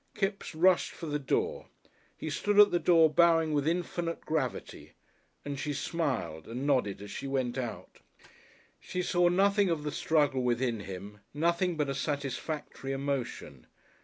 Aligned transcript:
Kipps 0.15 0.55
rushed 0.55 0.89
for 0.93 1.05
the 1.05 1.19
door. 1.19 1.67
He 2.17 2.31
stood 2.31 2.59
at 2.59 2.71
the 2.71 2.79
door 2.79 3.07
bowing 3.07 3.53
with 3.53 3.67
infinite 3.67 4.21
gravity, 4.21 4.93
and 5.45 5.59
she 5.59 5.73
smiled 5.73 6.47
and 6.47 6.65
nodded 6.65 7.03
as 7.03 7.11
she 7.11 7.27
went 7.27 7.55
out. 7.55 7.99
She 8.79 9.03
saw 9.03 9.29
nothing 9.29 9.69
of 9.69 9.83
the 9.83 9.91
struggle 9.91 10.41
within 10.41 10.79
him, 10.79 11.19
nothing 11.35 11.77
but 11.77 11.87
a 11.87 11.93
satisfactory 11.93 12.93
emotion. 12.93 13.67